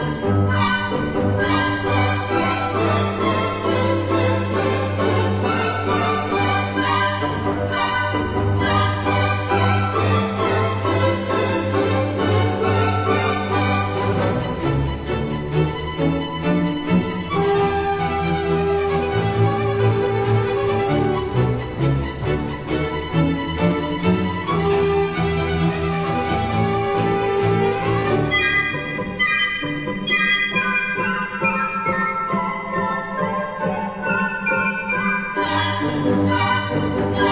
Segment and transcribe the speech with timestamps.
[0.00, 0.57] Bye.
[36.08, 37.27] Música